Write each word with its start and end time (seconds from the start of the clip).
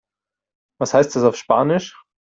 Was 0.79 0.95
heißt 0.95 1.15
das 1.15 1.21
auf 1.25 1.35
Spanisch? 1.35 1.95